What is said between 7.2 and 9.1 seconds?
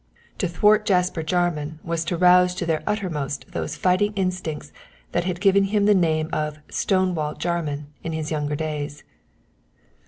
Jarman" in his younger days.